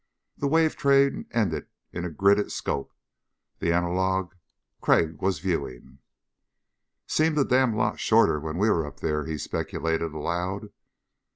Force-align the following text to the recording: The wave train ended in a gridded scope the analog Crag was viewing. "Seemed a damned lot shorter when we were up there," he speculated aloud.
The 0.35 0.47
wave 0.47 0.75
train 0.75 1.27
ended 1.29 1.67
in 1.93 2.05
a 2.05 2.09
gridded 2.09 2.49
scope 2.51 2.91
the 3.59 3.71
analog 3.71 4.33
Crag 4.81 5.21
was 5.21 5.37
viewing. 5.37 5.99
"Seemed 7.05 7.37
a 7.37 7.45
damned 7.45 7.75
lot 7.77 7.99
shorter 7.99 8.39
when 8.39 8.57
we 8.57 8.67
were 8.71 8.83
up 8.87 9.01
there," 9.01 9.25
he 9.27 9.37
speculated 9.37 10.11
aloud. 10.13 10.71